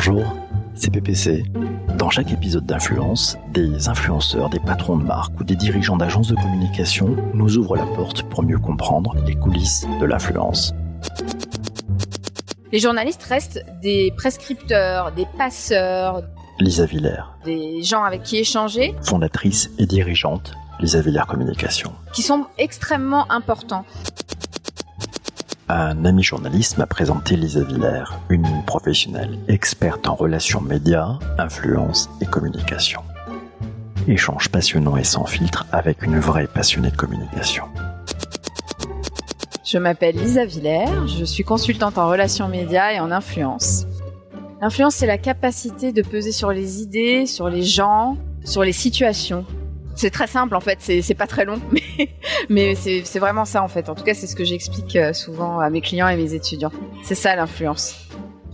[0.00, 0.32] Bonjour,
[0.76, 1.42] c'est PPC.
[1.96, 6.36] Dans chaque épisode d'Influence, des influenceurs, des patrons de marque ou des dirigeants d'agences de
[6.36, 10.72] communication nous ouvrent la porte pour mieux comprendre les coulisses de l'influence.
[12.70, 16.22] Les journalistes restent des prescripteurs, des passeurs.
[16.60, 17.24] Lisa Villers.
[17.44, 18.94] Des gens avec qui échanger.
[19.02, 21.92] Fondatrice et dirigeante, Lisa Villers Communication.
[22.12, 23.84] Qui sont extrêmement importants.
[25.70, 32.24] Un ami journaliste m'a présenté Lisa Villers, une professionnelle experte en relations médias, influence et
[32.24, 33.02] communication.
[34.06, 37.64] Échange passionnant et sans filtre avec une vraie passionnée de communication.
[39.62, 43.86] Je m'appelle Lisa Villers, je suis consultante en relations médias et en influence.
[44.62, 49.44] L'influence, c'est la capacité de peser sur les idées, sur les gens, sur les situations
[49.98, 52.10] c'est très simple en fait, c'est pas très long, mais,
[52.48, 53.88] mais c'est vraiment ça en fait.
[53.88, 56.72] En tout cas, c'est ce que j'explique euh, souvent à mes clients et mes étudiants.
[57.02, 58.08] C'est ça l'influence.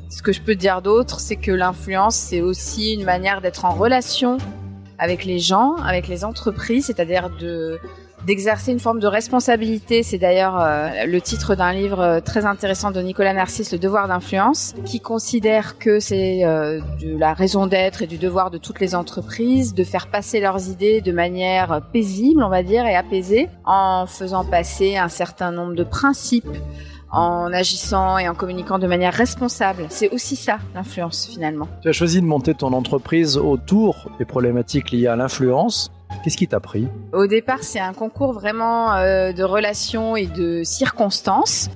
[0.09, 3.75] Ce que je peux dire d'autre, c'est que l'influence, c'est aussi une manière d'être en
[3.75, 4.39] relation
[4.99, 7.79] avec les gens, avec les entreprises, c'est-à-dire de
[8.27, 10.03] d'exercer une forme de responsabilité.
[10.03, 14.09] C'est d'ailleurs euh, le titre d'un livre euh, très intéressant de Nicolas Narcisse, Le devoir
[14.09, 18.81] d'influence, qui considère que c'est euh, de la raison d'être et du devoir de toutes
[18.81, 23.49] les entreprises de faire passer leurs idées de manière paisible, on va dire, et apaisée,
[23.65, 26.49] en faisant passer un certain nombre de principes
[27.15, 29.87] en agissant et en communiquant de manière responsable.
[29.89, 31.69] C'est aussi ça, l'influence, finalement.
[31.83, 35.93] Tu as choisi de monter ton entreprise autour des problématiques liées à l'influence.
[36.23, 36.89] Qu'est-ce qui t'a pris?
[37.13, 41.69] Au départ, c'est un concours vraiment euh, de relations et de circonstances.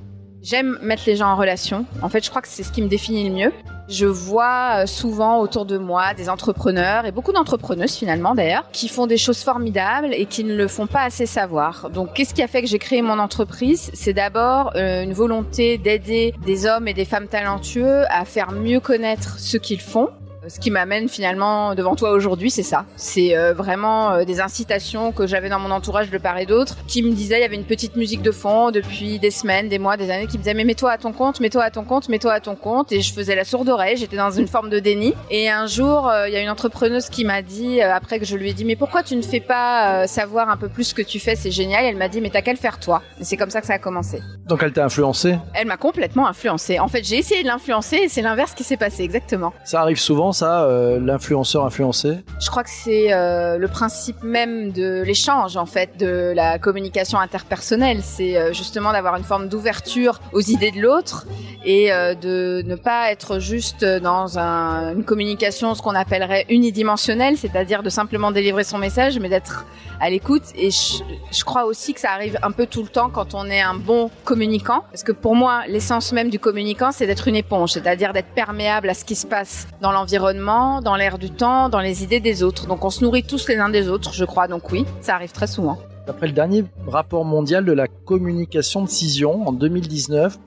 [0.43, 1.85] J'aime mettre les gens en relation.
[2.01, 3.53] En fait, je crois que c'est ce qui me définit le mieux.
[3.89, 8.87] Je vois euh, souvent autour de moi des entrepreneurs et beaucoup d'entrepreneuses finalement d'ailleurs qui
[8.87, 11.91] font des choses formidables et qui ne le font pas assez savoir.
[11.91, 13.91] Donc, qu'est-ce qui a fait que j'ai créé mon entreprise?
[13.95, 18.81] C'est d'abord euh, une volonté d'aider des hommes et des femmes talentueux à faire mieux
[18.81, 20.11] connaître ce qu'ils font
[20.49, 22.85] ce qui m'amène finalement devant toi aujourd'hui, c'est ça.
[22.97, 26.77] C'est euh, vraiment euh, des incitations que j'avais dans mon entourage de part et d'autre,
[26.87, 29.79] qui me disaient, il y avait une petite musique de fond depuis des semaines, des
[29.79, 32.09] mois, des années, qui me disaient, mais mets-toi à ton compte, mets-toi à ton compte,
[32.09, 32.93] mets-toi à ton compte.
[32.93, 35.15] Et je faisais la sourde oreille, j'étais dans une forme de déni.
[35.31, 38.37] Et un jour, euh, il y a une entrepreneuse qui m'a dit, après que je
[38.37, 41.03] lui ai dit, mais pourquoi tu ne fais pas savoir un peu plus ce que
[41.03, 41.85] tu fais, c'est génial.
[41.85, 43.03] elle m'a dit, mais t'as qu'à le faire toi.
[43.21, 44.21] Et c'est comme ça que ça a commencé.
[44.47, 45.37] Donc elle t'a influencé?
[45.55, 46.79] Elle m'a complètement influencé.
[46.79, 49.53] En fait, j'ai essayé de l'influencer et c'est l'inverse qui s'est passé, exactement.
[49.65, 54.71] Ça arrive souvent, ça, euh, l'influenceur influencé Je crois que c'est euh, le principe même
[54.71, 58.03] de l'échange, en fait, de la communication interpersonnelle.
[58.03, 61.27] C'est euh, justement d'avoir une forme d'ouverture aux idées de l'autre
[61.65, 67.91] et de ne pas être juste dans une communication, ce qu'on appellerait unidimensionnelle, c'est-à-dire de
[67.91, 69.67] simplement délivrer son message, mais d'être
[70.01, 70.45] à l'écoute.
[70.55, 73.47] Et je, je, crois aussi que ça arrive un peu tout le temps quand on
[73.47, 77.37] est un bon communicant, parce que pour moi, l'essence même du communicant, c'est d'être une
[77.37, 81.69] éponge, c'est-à-dire d'être perméable à ce qui se passe dans l'environnement, dans l'air du temps,
[81.69, 82.67] dans les idées des autres.
[82.67, 84.49] Donc on se nourrit tous les uns des autres, je crois.
[84.49, 85.79] Donc oui, ça arrive très souvent.
[86.07, 90.39] D'après le dernier rapport mondial de la communication de Cision en 2019,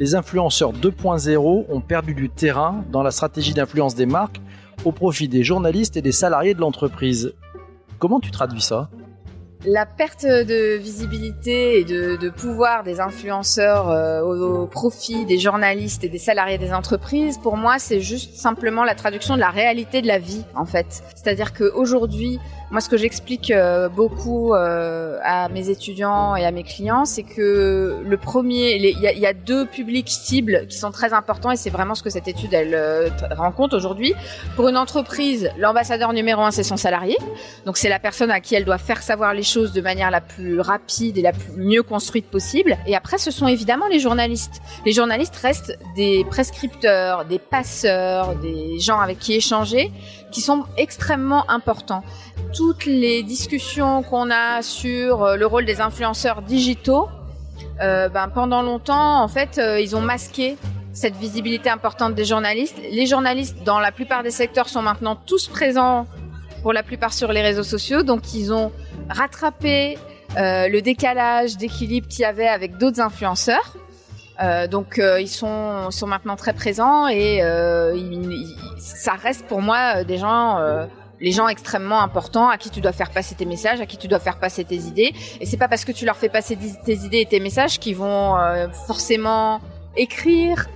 [0.00, 4.40] les influenceurs 2.0 ont perdu du terrain dans la stratégie d'influence des marques
[4.84, 7.32] au profit des journalistes et des salariés de l'entreprise.
[7.98, 8.90] Comment tu traduis ça?
[9.66, 16.08] La perte de visibilité et de, pouvoir des influenceurs euh, au, profit des journalistes et
[16.08, 20.06] des salariés des entreprises, pour moi, c'est juste simplement la traduction de la réalité de
[20.06, 21.02] la vie, en fait.
[21.14, 22.40] C'est-à-dire qu'aujourd'hui,
[22.74, 27.22] moi, ce que j'explique euh, beaucoup euh, à mes étudiants et à mes clients, c'est
[27.22, 31.70] que le premier, il y, a, deux publics cibles qui sont très importants et c'est
[31.70, 34.12] vraiment ce que cette étude elle euh, rencontre aujourd'hui.
[34.56, 37.16] Pour une entreprise, l'ambassadeur numéro un, c'est son salarié.
[37.64, 40.20] Donc c'est la personne à qui elle doit faire savoir les choses de manière la
[40.20, 42.76] plus rapide et la plus mieux construite possible.
[42.86, 44.60] Et après, ce sont évidemment les journalistes.
[44.84, 49.90] Les journalistes restent des prescripteurs, des passeurs, des gens avec qui échanger,
[50.30, 52.02] qui sont extrêmement importants
[52.54, 57.08] toutes les discussions qu'on a sur euh, le rôle des influenceurs digitaux,
[57.80, 60.56] euh, ben, pendant longtemps, en fait, euh, ils ont masqué
[60.92, 62.76] cette visibilité importante des journalistes.
[62.90, 66.06] Les journalistes, dans la plupart des secteurs, sont maintenant tous présents,
[66.62, 68.72] pour la plupart sur les réseaux sociaux, donc ils ont
[69.08, 69.98] rattrapé
[70.36, 73.76] le décalage d'équilibre qu'il y avait avec d'autres influenceurs.
[74.70, 77.40] donc ils sont, sont maintenant très présents et
[78.78, 80.58] ça reste pour moi des gens
[81.20, 84.08] les gens extrêmement importants à qui tu dois faire passer tes messages, à qui tu
[84.08, 85.12] dois faire passer tes idées.
[85.40, 87.96] Et c'est pas parce que tu leur fais passer tes idées et tes messages qu'ils
[87.96, 89.60] vont euh, forcément
[89.96, 90.66] écrire,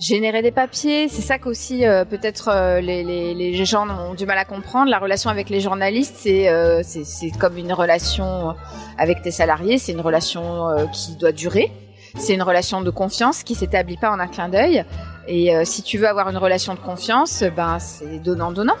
[0.00, 1.08] générer des papiers.
[1.08, 4.90] C'est ça qu'aussi euh, peut-être euh, les, les, les, gens ont du mal à comprendre.
[4.90, 8.56] La relation avec les journalistes, c'est c'est comme une relation
[8.98, 9.78] avec tes salariés.
[9.78, 11.70] C'est une relation qui doit durer.
[12.16, 14.84] C'est une relation de confiance qui s'établit pas en un clin d'œil.
[15.28, 18.76] Et euh, si tu veux avoir une relation de confiance, ben c'est donnant-donnant.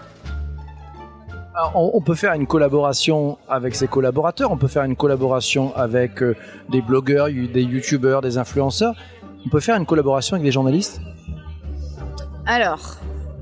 [1.74, 6.22] On, on peut faire une collaboration avec ses collaborateurs, on peut faire une collaboration avec
[6.22, 6.34] euh,
[6.70, 8.94] des blogueurs, des youtubeurs, des influenceurs.
[9.46, 11.00] On peut faire une collaboration avec des journalistes?
[12.46, 12.96] Alors,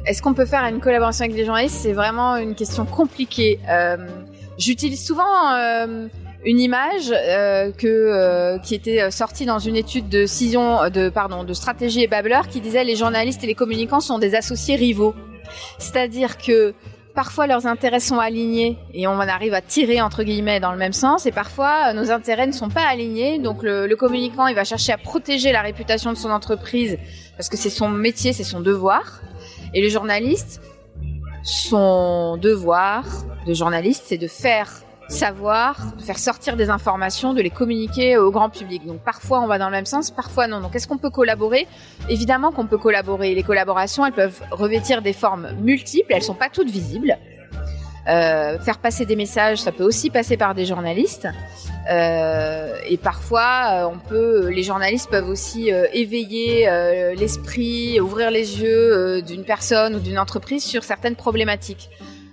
[0.06, 1.76] est-ce qu'on peut faire une collaboration avec des journalistes?
[1.80, 3.60] C'est vraiment une question compliquée.
[3.68, 3.96] Euh,
[4.58, 6.08] J'utilise souvent euh,
[6.44, 12.02] une image euh, qui était sortie dans une étude de Cision, de pardon, de stratégie
[12.02, 15.14] et Babler, qui disait les journalistes et les communicants sont des associés rivaux.
[15.78, 16.74] C'est-à-dire que
[17.18, 20.92] parfois leurs intérêts sont alignés et on arrive à tirer entre guillemets dans le même
[20.92, 23.40] sens et parfois nos intérêts ne sont pas alignés.
[23.40, 26.96] Donc le, le, communicant il va chercher à protéger la réputation de son entreprise
[27.36, 29.20] parce que c'est son métier c'est son devoir.
[29.74, 30.62] Et le journaliste
[31.42, 33.02] son devoir
[33.48, 34.70] de journaliste c'est de faire
[35.08, 38.86] savoir, faire sortir des informations, de les communiquer au grand public.
[38.86, 40.60] Donc parfois on va dans le même sens, parfois non.
[40.60, 41.66] Donc est-ce qu'on peut collaborer?
[42.08, 43.34] Évidemment qu'on peut collaborer.
[43.34, 47.16] Les collaborations, elles peuvent revêtir des formes multiples, elles sont pas toutes visibles.
[48.08, 51.28] Euh, faire passer des messages, ça peut aussi passer par des journalistes.
[51.90, 58.30] Euh, et parfois, euh, on peut, les journalistes peuvent aussi euh, éveiller euh, l'esprit, ouvrir
[58.30, 61.90] les yeux d'une personne ou d'une entreprise sur certaines problématiques.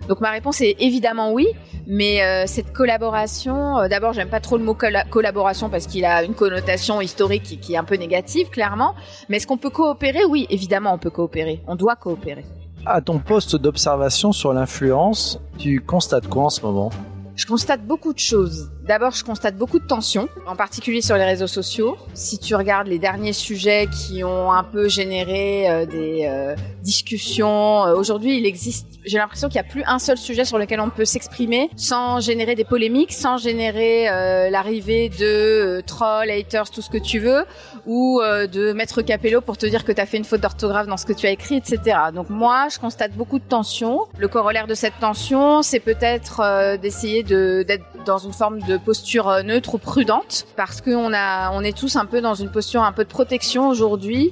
[0.07, 1.48] Donc ma réponse est évidemment oui,
[1.88, 6.06] mais euh, cette collaboration, euh, d'abord j'aime pas trop le mot colla collaboration parce qu'il
[6.06, 8.94] a une connotation historique qui, qui, est un peu négative clairement,
[9.30, 10.24] mais est-ce qu'on peut coopérer?
[10.25, 12.46] Oui, évidemment on peut coopérer, on doit coopérer.
[12.86, 16.92] À ton poste d'observation sur l'influence, tu constates quoi en ce moment?
[17.36, 18.72] Je constate beaucoup de choses.
[18.88, 21.98] D'abord, je constate beaucoup de tensions, en particulier sur les réseaux sociaux.
[22.13, 26.56] Si tu regardes les derniers sujets qui ont un peu généré euh, des euh,
[26.86, 30.60] discussions, euh, aujourd'hui, il existe, j'ai l'impression qu'il n'y a plus un seul sujet sur
[30.60, 36.30] lequel on peut s'exprimer sans générer des polémiques, sans générer euh, l'arrivée de euh, trolls,
[36.30, 37.44] haters, tout ce que tu veux,
[37.86, 40.98] ou de Maître Capello pour te dire que tu as fait une faute d'orthographe dans
[40.98, 41.98] ce que tu as écrit, etc.
[42.14, 44.02] Donc moi, je constate beaucoup de tensions.
[44.18, 49.44] Le corollaire de cette tension, c'est peut-être d'essayer d'être dans une forme de posture euh,
[49.44, 52.92] neutre ou prudente parce qu'on a, on est tous un peu dans une posture un
[52.92, 54.31] peu de protection aujourd'hui,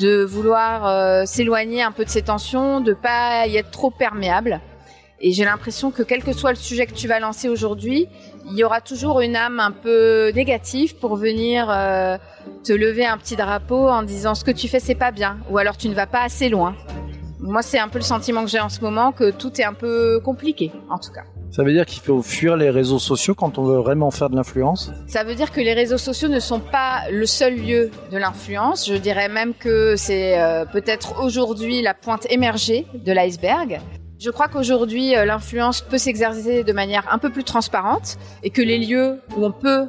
[0.00, 4.60] de vouloir euh, s'éloigner un peu de ces tensions, de pas y être trop perméable.
[5.20, 8.08] Et j'ai l'impression que quel que soit le sujet que tu vas lancer aujourd'hui,
[8.46, 12.16] il y aura toujours une âme un peu négative pour venir euh,
[12.64, 15.58] te lever un petit drapeau en disant ce que tu fais c'est pas bien ou
[15.58, 16.74] alors tu ne vas pas assez loin.
[17.38, 19.74] Moi c'est un peu le sentiment que j'ai en ce moment que tout est un
[19.74, 21.24] peu compliqué en tout cas.
[21.50, 24.36] Ça veut dire qu'il faut fuir les réseaux sociaux quand on veut vraiment faire de
[24.36, 28.18] l'influence Ça veut dire que les réseaux sociaux ne sont pas le seul lieu de
[28.18, 28.88] l'influence.
[28.88, 33.80] Je dirais même que c'est euh, peut-être aujourd'hui la pointe émergée de l'iceberg.
[34.20, 38.62] Je crois qu'aujourd'hui, euh, l'influence peut s'exercer de manière un peu plus transparente et que
[38.62, 39.88] les lieux où on peut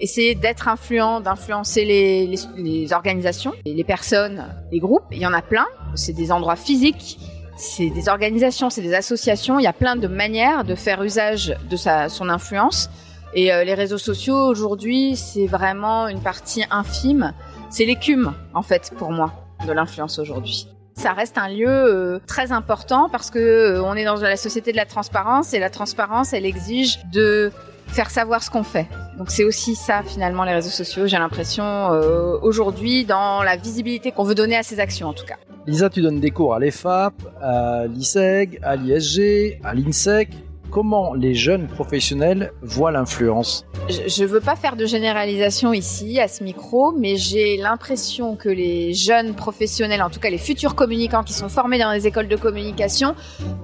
[0.00, 5.66] essayer d'être influent, d'influencer les, organisations, les personnes, les groupes, il y en a plein.
[5.94, 7.18] C'est des endroits physiques
[7.56, 9.58] c'est des organisations, c'est des associations.
[9.58, 12.90] Il y a plein de manières de faire usage de sa, son influence.
[13.34, 17.32] Et euh, les réseaux sociaux aujourd'hui, c'est vraiment une partie infime.
[17.70, 19.32] C'est l'écume, en fait, pour moi,
[19.66, 20.68] de l'influence aujourd'hui.
[20.94, 24.72] Ça reste un lieu euh, très important parce que euh, on est dans la société
[24.72, 27.50] de la transparence et la transparence, elle exige de
[27.86, 28.88] faire savoir ce qu'on fait.
[29.18, 34.12] Donc c'est aussi ça finalement les réseaux sociaux, j'ai l'impression euh, aujourd'hui dans la visibilité
[34.12, 35.36] qu'on veut donner à ces actions en tout cas.
[35.66, 40.30] Lisa, tu donnes des cours à l'EFAP, à l'ISEG, à l'ISG, à l'INSEC
[40.72, 43.66] comment les jeunes professionnels voient l'influence?
[43.88, 48.48] Je ne veux pas faire de généralisation ici, à ce micro, mais j'ai l'impression que
[48.48, 52.28] les jeunes professionnels, en tout cas les futurs communicants qui sont formés dans les écoles
[52.28, 53.14] de communication,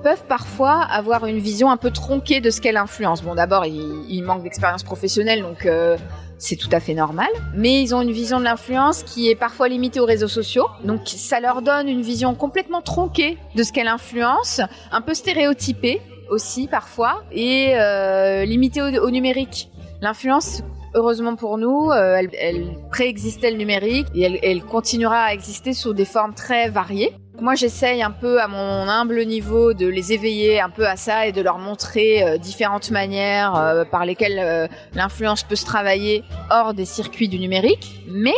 [0.02, 3.22] peuvent parfois avoir une vision un peu tronquée de ce qu'est l'influence.
[3.22, 5.66] Bon, d'abord, ils, manquent d'expérience professionnelle, donc...
[5.66, 5.96] Euh,
[6.38, 9.68] c'est tout à fait normal, mais ils ont une vision de l'influence qui est parfois
[9.68, 10.66] limitée aux réseaux sociaux.
[10.85, 14.61] Donc ça leur donne une vision complètement tronquée de ce qu'est l'influence,
[14.92, 19.71] un peu stéréotypée aussi parfois et euh, limitée au, numérique.
[20.00, 20.62] L'influence
[20.95, 25.73] heureusement pour nous, euh, elle, elle, préexistait le numérique et elle, elle, continuera à exister
[25.73, 27.12] sous des formes très variées.
[27.40, 31.26] Moi, j'essaye un peu à mon humble niveau de les éveiller un peu à ça
[31.26, 36.25] et de leur montrer euh, différentes manières euh, par lesquelles euh, l'influence peut se travailler
[36.50, 38.02] hors des circuits du numérique.
[38.09, 38.35] Mais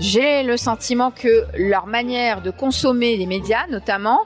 [0.00, 4.22] j'ai le sentiment que leur manière de consommer les médias, notamment,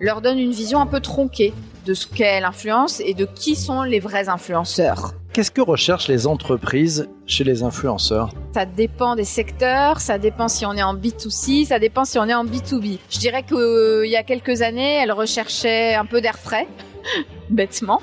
[0.00, 1.54] leur donne une vision un peu tronquée
[1.86, 5.14] de ce qu'est l'influence et de qui sont les vrais influenceurs.
[5.34, 10.64] Qu'est-ce que recherchent les entreprises chez les influenceurs Ça dépend des secteurs, ça dépend si
[10.64, 13.00] on est en B2C, ça dépend si on est en B2B.
[13.10, 16.68] Je dirais qu'il euh, y a quelques années, elles recherchaient un peu d'air frais,
[17.50, 18.00] bêtement.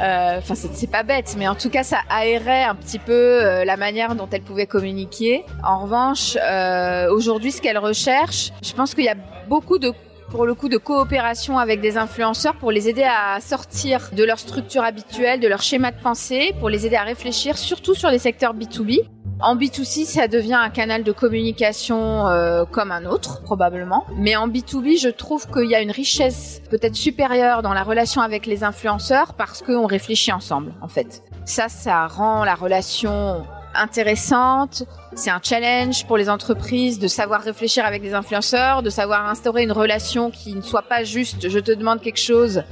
[0.00, 3.64] Euh, enfin, c'est pas bête, mais en tout cas, ça aérait un petit peu euh,
[3.64, 5.44] la manière dont elle pouvait communiquer.
[5.64, 9.16] En revanche, euh, aujourd'hui, ce qu'elle recherche, je pense qu'il y a
[9.48, 9.92] beaucoup de
[10.32, 14.38] pour le coup de coopération avec des influenceurs pour les aider à sortir de leur
[14.38, 18.18] structure habituelle, de leur schéma de pensée, pour les aider à réfléchir surtout sur les
[18.18, 19.02] secteurs B2B
[19.44, 24.06] en B2C, ça devient un canal de communication euh, comme un autre, probablement.
[24.16, 28.22] Mais en B2B, je trouve qu'il y a une richesse peut-être supérieure dans la relation
[28.22, 31.24] avec les influenceurs parce qu'on réfléchit ensemble, en fait.
[31.44, 33.42] Ça, ça rend la relation
[33.74, 34.84] intéressante.
[35.14, 39.62] C'est un challenge pour les entreprises de savoir réfléchir avec des influenceurs, de savoir instaurer
[39.62, 42.62] une relation qui ne soit pas juste je te demande quelque chose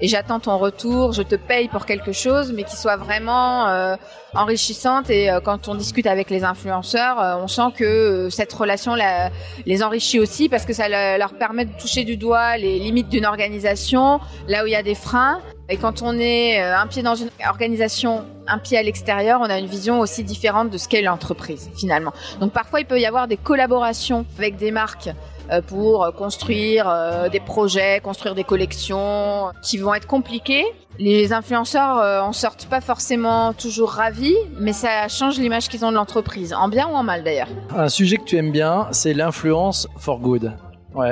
[0.00, 3.96] et j'attends ton retour, je te paye pour quelque chose, mais qui soit vraiment euh,
[4.34, 5.08] enrichissante.
[5.08, 9.30] Et euh, quand on discute avec les influenceurs, euh, on sent que cette relation la,
[9.66, 13.26] les enrichit aussi parce que ça leur permet de toucher du doigt les limites d'une
[13.26, 15.40] organisation, là où il y a des freins.
[15.68, 19.58] Et quand on est un pied dans une organisation, un pied à l'extérieur, on a
[19.58, 22.12] une vision aussi différente de ce qu'est l'entreprise finalement.
[22.40, 25.08] Donc parfois il peut y avoir des collaborations avec des marques
[25.50, 30.64] euh, pour construire euh, des projets, construire des collections qui vont être compliquées.
[30.98, 35.90] Les influenceurs euh, en sortent pas forcément toujours ravis, mais ça change l'image qu'ils ont
[35.90, 37.48] de l'entreprise, en bien ou en mal d'ailleurs.
[37.76, 40.52] Un sujet que tu aimes bien, c'est l'influence for good.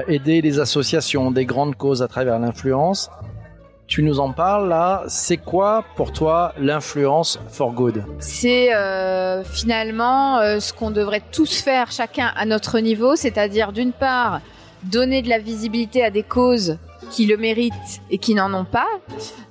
[0.06, 3.10] Aider les associations, des grandes causes à travers l'influence
[3.92, 5.02] tu nous en parles là.
[5.06, 8.02] C'est quoi pour toi l'influence for good?
[8.20, 13.92] C'est euh, finalement euh, ce qu'on devrait tous faire chacun à notre niveau, c'est-à-dire d'une
[13.92, 14.40] part
[14.84, 16.78] donner de la visibilité à des causes
[17.12, 18.86] qui le méritent et qui n'en ont pas,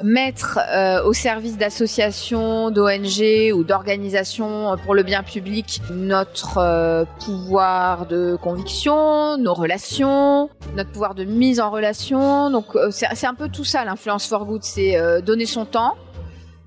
[0.03, 8.07] mettre euh, au service d'associations, d'ONG ou d'organisations pour le bien public notre euh, pouvoir
[8.07, 12.49] de conviction, nos relations, notre pouvoir de mise en relation.
[12.49, 15.95] Donc euh, c'est un peu tout ça l'influence for good, c'est donner son temps,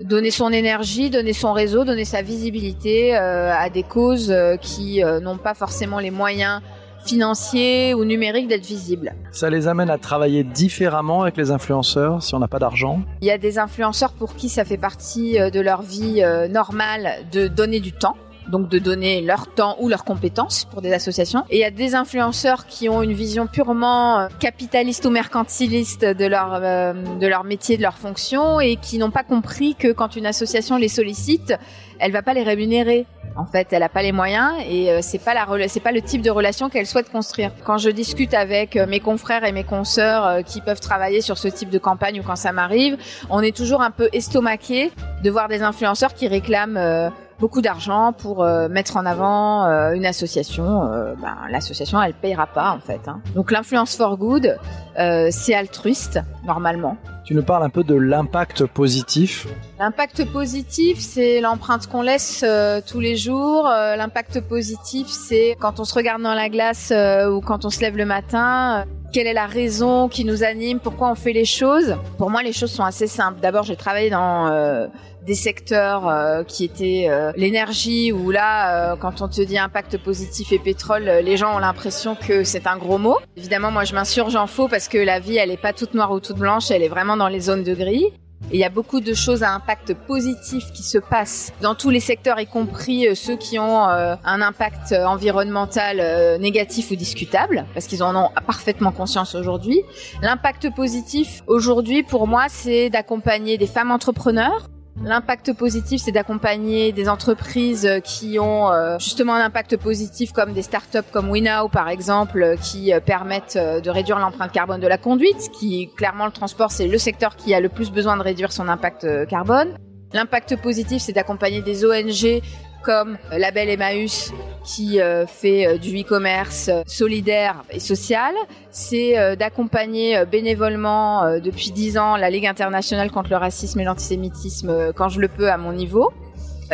[0.00, 5.54] donner son énergie, donner son réseau, donner sa visibilité à des causes qui n'ont pas
[5.54, 6.60] forcément les moyens
[7.04, 9.14] financier ou numérique d'être visible.
[9.30, 13.26] Ça les amène à travailler différemment avec les influenceurs si on n'a pas d'argent Il
[13.26, 17.24] y a des influenceurs pour qui ça fait partie euh, de leur vie euh, normale
[17.32, 18.16] de donner du temps
[18.48, 21.44] donc de donner leur temps ou leurs compétences pour des associations.
[21.48, 26.04] Et il y a des influenceurs qui ont une vision purement euh, capitaliste ou mercantiliste
[26.04, 30.14] de leur de leur métier, de leur fonction, et qui n'ont pas compris que quand
[30.14, 31.54] une association les sollicite,
[31.98, 33.06] elle va pas les rémunérer.
[33.36, 36.02] En fait, elle a pas les moyens et euh, c'est pas la c'est pas le
[36.02, 37.50] type de relation qu'elle souhaite construire.
[37.64, 41.36] Quand je discute avec euh, mes confrères et mes consoeurs euh, qui peuvent travailler sur
[41.36, 42.96] ce type de campagne ou quand ça m'arrive,
[43.30, 47.10] on est toujours un peu estomaqué de voir des influenceurs qui réclament
[47.40, 50.84] beaucoup d'argent pour mettre en avant une association.
[51.20, 53.00] ben, l'association, elle payera pas en fait.
[53.08, 53.20] Hein.
[53.34, 54.58] Donc l'influence for good,
[54.96, 56.96] c'est altruiste normalement.
[57.24, 59.46] Tu nous parles un peu de l'impact positif.
[59.78, 63.66] L'impact positif, c'est l'empreinte qu'on laisse euh, tous les jours.
[63.66, 67.70] Euh, l'impact positif, c'est quand on se regarde dans la glace euh, ou quand on
[67.70, 68.84] se lève le matin.
[69.14, 71.96] Quelle est la raison qui nous anime Pourquoi on fait les choses.
[72.18, 73.38] Pour moi, les choses sont assez simples.
[73.40, 74.90] D'abord, j'ai travaillé dans
[75.24, 79.98] des secteurs euh, qui étaient euh, l'énergie où là euh, quand on te dit impact
[79.98, 83.16] positif et pétrole les gens ont l'impression que c'est un gros mot.
[83.36, 86.12] Évidemment moi je m'insurge en faux parce que la vie elle est pas toute noire
[86.12, 86.70] ou toute blanche.
[86.70, 88.12] Elle est vraiment dans les zones de gris
[88.52, 92.00] il y a beaucoup de choses à impact positif qui se passent dans tous les
[92.00, 98.14] secteurs, y compris ceux qui ont un impact environnemental négatif ou discutable, parce qu'ils en
[98.14, 99.80] ont parfaitement conscience aujourd'hui.
[100.22, 104.68] L'impact positif aujourd'hui, pour moi, c'est d'accompagner des femmes entrepreneurs
[105.02, 110.62] L'impact positif, c'est d'accompagner des entreprises qui ont euh, justement un impact positif, comme des
[110.62, 114.96] startups comme WeNow par exemple, qui euh, permettent euh, de réduire l'empreinte carbone de la
[114.96, 115.50] conduite.
[115.52, 118.68] Qui clairement le transport, c'est le secteur qui a le plus besoin de réduire son
[118.68, 119.76] impact carbone.
[120.12, 122.40] L'impact positif, c'est d'accompagner des ONG
[122.84, 124.32] comme Label Emmaüs
[124.64, 128.34] qui euh, fait euh, du e-commerce euh, solidaire et social.
[128.70, 135.08] C'est d'accompagner bénévolement depuis dix ans la Ligue internationale contre le racisme et l'antisémitisme quand
[135.08, 136.12] je le peux à mon niveau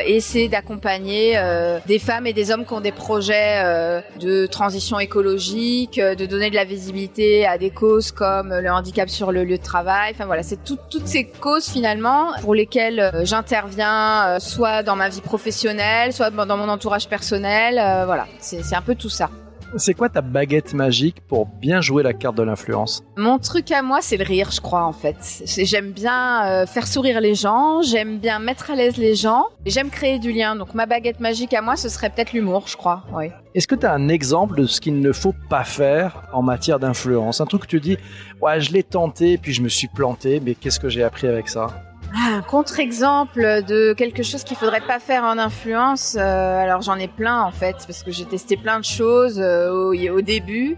[0.07, 4.47] et c'est d'accompagner euh, des femmes et des hommes qui ont des projets euh, de
[4.47, 9.33] transition écologique, euh, de donner de la visibilité à des causes comme le handicap sur
[9.33, 10.12] le lieu de travail.
[10.14, 16.12] Enfin voilà, c'est toutes ces causes finalement pour lesquelles j'interviens soit dans ma vie professionnelle,
[16.12, 17.75] soit dans mon entourage personnel.
[18.07, 19.30] voilà, c'est un peu tout ça.
[19.76, 23.82] C'est quoi ta baguette magique pour bien jouer la carte de l'influence Mon truc à
[23.82, 25.16] moi, c'est le rire, je crois, en fait.
[25.44, 29.70] J'aime bien euh, faire sourire les gens, j'aime bien mettre à l'aise les gens, et
[29.70, 30.56] j'aime créer du lien.
[30.56, 33.04] Donc ma baguette magique à moi, ce serait peut-être l'humour, je crois.
[33.12, 33.30] Oui.
[33.54, 36.78] Est-ce que tu as un exemple de ce qu'il ne faut pas faire en matière
[36.78, 37.40] d'influence?
[37.40, 37.96] Un truc que tu dis,
[38.40, 41.48] ouais, je l'ai tenté, puis je me suis planté, mais qu'est-ce que j'ai appris avec
[41.48, 41.68] ça?
[42.12, 46.17] Ah, un contre-exemple de quelque chose qu'il faudrait pas faire en influence.
[46.19, 49.71] euh, alors j'en ai plein en fait parce que j'ai testé plein de choses euh,
[49.71, 50.76] au, au début.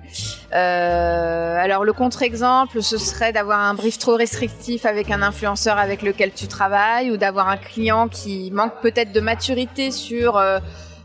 [0.52, 6.02] Euh, alors le contre-exemple, ce serait d'avoir un brief trop restrictif avec un influenceur avec
[6.02, 10.58] lequel tu travailles ou d'avoir un client qui manque peut-être de maturité sur euh,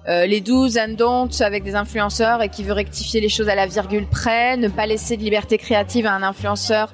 [0.10, 3.56] euh, les do's and don'ts avec des influenceurs et qui veut rectifier les choses à
[3.56, 6.92] la virgule près, ne pas laisser de liberté créative à un influenceur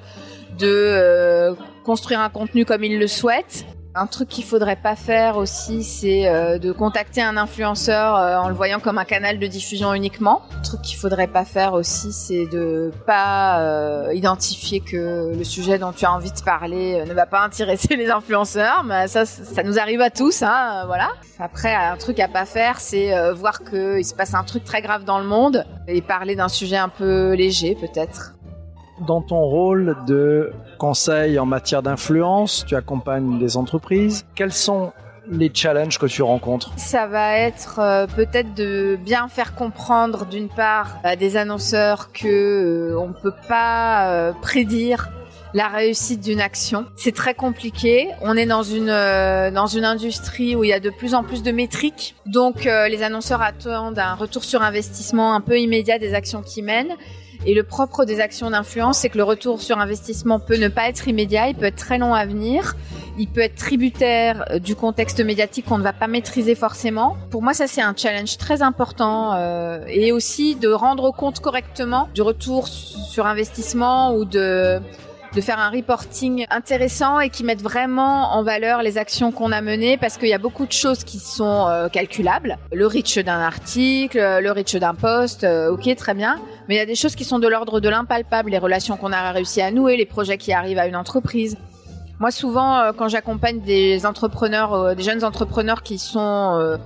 [0.58, 3.66] de euh, construire un contenu comme il le souhaite.
[3.96, 8.48] Un truc qu'il faudrait pas faire aussi, c'est euh, de contacter un influenceur euh, en
[8.48, 10.42] le voyant comme un canal de diffusion uniquement.
[10.58, 15.78] Un truc qu'il faudrait pas faire aussi, c'est de pas euh, identifier que le sujet
[15.78, 18.82] dont tu as envie de parler ne va pas intéresser les influenceurs.
[18.82, 21.10] Mais ça, ça nous arrive à tous, hein, voilà.
[21.38, 25.04] Après, un truc à pas faire, c'est voir qu'il se passe un truc très grave
[25.04, 28.34] dans le monde et parler d'un sujet un peu léger, peut-être.
[29.00, 34.24] Dans ton rôle de conseil en matière d'influence, tu accompagnes des entreprises.
[34.34, 34.92] Quels sont
[35.28, 40.48] les challenges que tu rencontres Ça va être euh, peut-être de bien faire comprendre d'une
[40.48, 45.10] part à des annonceurs que euh, on peut pas euh, prédire
[45.54, 46.84] la réussite d'une action.
[46.96, 48.08] C'est très compliqué.
[48.20, 51.22] On est dans une euh, dans une industrie où il y a de plus en
[51.22, 52.16] plus de métriques.
[52.26, 56.64] Donc euh, les annonceurs attendent un retour sur investissement un peu immédiat des actions qu'ils
[56.64, 56.94] mènent.
[57.46, 60.88] Et le propre des actions d'influence, c'est que le retour sur investissement peut ne pas
[60.88, 62.74] être immédiat, il peut être très long à venir,
[63.18, 67.16] il peut être tributaire euh, du contexte médiatique qu'on ne va pas maîtriser forcément.
[67.30, 72.08] Pour moi, ça c'est un challenge très important euh, et aussi de rendre compte correctement
[72.14, 74.80] du retour sur investissement ou de
[75.34, 79.60] de faire un reporting intéressant et qui mette vraiment en valeur les actions qu'on a
[79.60, 82.56] menées parce qu'il y a beaucoup de choses qui sont euh, calculables.
[82.72, 86.36] Le reach d'un article, le reach d'un post, euh, ok, très bien.
[86.68, 89.12] Mais il y a des choses qui sont de l'ordre de l'impalpable, les relations qu'on
[89.12, 91.56] a réussi à nouer, les projets qui arrivent à une entreprise.
[92.20, 96.78] Moi, souvent, euh, quand j'accompagne des entrepreneurs, euh, des jeunes entrepreneurs qui sont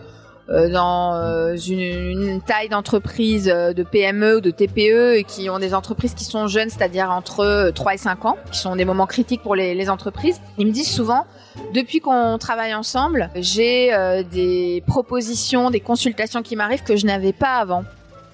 [0.50, 6.14] euh, dans une, taille d'entreprise de PME ou de TPE et qui ont des entreprises
[6.14, 9.42] qui sont jeunes, c'est-à-dire entre euh, 3 et 5 ans, qui sont des moments critiques
[9.42, 10.40] pour les, entreprises.
[10.56, 11.26] Ils me disent souvent,
[11.74, 13.90] depuis qu'on travaille ensemble, j'ai
[14.30, 17.84] des propositions, des consultations qui m'arrivent que je n'avais pas avant.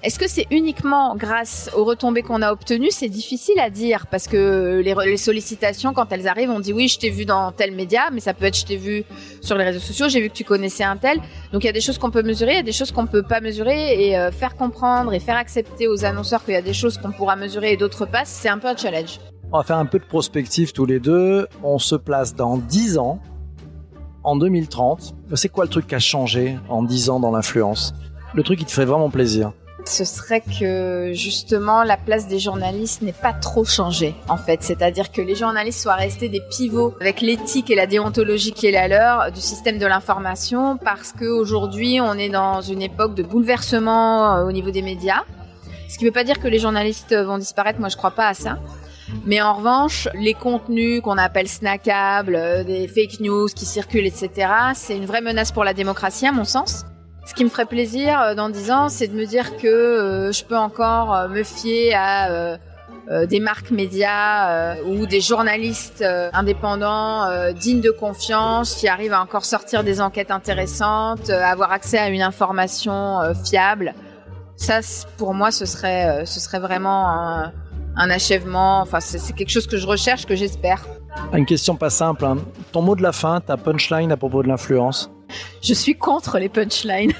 [0.05, 2.91] Est-ce que c'est uniquement grâce aux retombées qu'on a obtenues?
[2.91, 6.99] C'est difficile à dire parce que les, sollicitations, quand elles arrivent, on dit oui, je
[6.99, 9.03] t'ai vu dans tel média, mais ça peut être je t'ai vu
[9.41, 11.17] sur les réseaux sociaux, j'ai vu que tu connaissais un tel.
[11.51, 13.07] Donc il y a des choses qu'on peut mesurer, il y a des choses qu'on
[13.07, 16.61] peut pas mesurer et euh, faire comprendre et faire accepter aux annonceurs qu'il y a
[16.61, 19.19] des choses qu'on pourra mesurer et d'autres pas, c'est un peu un challenge.
[19.51, 21.47] On va faire un peu de prospective tous les deux.
[21.63, 23.19] On se place dans 10 ans,
[24.23, 25.15] en 2030.
[25.33, 27.95] C'est quoi le truc qui a changé en 10 ans dans l'influence?
[28.35, 29.51] Le truc qui te ferait vraiment plaisir?
[29.87, 35.11] Ce serait que justement la place des journalistes n'ait pas trop changé en fait, c'est-à-dire
[35.11, 38.87] que les journalistes soient restés des pivots avec l'éthique et la déontologie qui est la
[38.87, 44.51] leur du système de l'information parce qu'aujourd'hui on est dans une époque de bouleversement au
[44.51, 45.23] niveau des médias.
[45.87, 48.27] Ce qui ne veut pas dire que les journalistes vont disparaître, moi je crois pas
[48.27, 48.57] à ça.
[49.25, 54.97] Mais en revanche, les contenus qu'on appelle snackables, des fake news qui circulent, etc., c'est
[54.97, 56.85] une vraie menace pour la démocratie à mon sens.
[57.25, 60.31] Ce qui me ferait plaisir euh, dans 10 ans, c'est de me dire que euh,
[60.31, 62.57] je peux encore euh, me fier à
[63.27, 69.83] des marques médias ou des journalistes indépendants dignes de confiance qui arrivent à encore sortir
[69.83, 73.93] des enquêtes intéressantes, avoir accès à une information fiable.
[74.55, 74.79] Ça,
[75.17, 78.79] pour moi, ce serait, ce serait vraiment un, achèvement.
[78.81, 80.83] Enfin, c'est quelque chose que je recherche, que j'espère.
[81.31, 82.25] Une question pas simple.
[82.25, 82.37] Hein.
[82.71, 85.11] Ton mot de la fin, ta punchline à propos de l'influence
[85.61, 87.13] je suis contre les punchlines.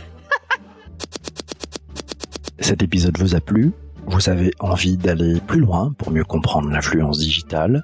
[2.60, 3.74] Cet épisode vous a plu?
[4.08, 7.84] Vous avez envie d'aller plus loin pour mieux comprendre l'influence digitale?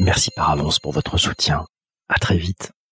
[0.00, 1.64] Merci par avance pour votre soutien.
[2.08, 2.74] À très vite.